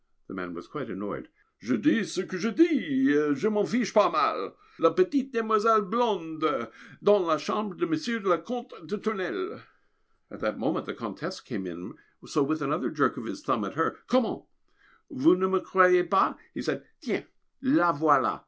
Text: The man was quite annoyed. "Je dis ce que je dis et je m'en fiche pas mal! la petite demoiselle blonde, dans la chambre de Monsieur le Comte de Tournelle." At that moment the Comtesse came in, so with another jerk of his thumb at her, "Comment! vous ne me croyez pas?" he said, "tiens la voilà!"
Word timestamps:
The 0.27 0.33
man 0.33 0.55
was 0.55 0.67
quite 0.67 0.89
annoyed. 0.89 1.29
"Je 1.59 1.75
dis 1.77 2.03
ce 2.11 2.21
que 2.21 2.35
je 2.39 2.49
dis 2.49 3.11
et 3.11 3.35
je 3.35 3.47
m'en 3.47 3.63
fiche 3.63 3.93
pas 3.93 4.09
mal! 4.11 4.53
la 4.79 4.89
petite 4.89 5.31
demoiselle 5.31 5.83
blonde, 5.83 6.71
dans 7.03 7.19
la 7.23 7.37
chambre 7.37 7.75
de 7.75 7.85
Monsieur 7.85 8.17
le 8.19 8.39
Comte 8.39 8.73
de 8.83 8.95
Tournelle." 8.97 9.59
At 10.31 10.39
that 10.39 10.57
moment 10.57 10.87
the 10.87 10.95
Comtesse 10.95 11.39
came 11.39 11.67
in, 11.67 11.93
so 12.25 12.41
with 12.41 12.63
another 12.63 12.89
jerk 12.89 13.15
of 13.17 13.25
his 13.25 13.43
thumb 13.43 13.63
at 13.63 13.75
her, 13.75 13.99
"Comment! 14.07 14.47
vous 15.11 15.35
ne 15.37 15.45
me 15.45 15.59
croyez 15.59 16.01
pas?" 16.09 16.35
he 16.55 16.63
said, 16.63 16.83
"tiens 16.99 17.23
la 17.61 17.91
voilà!" 17.91 18.39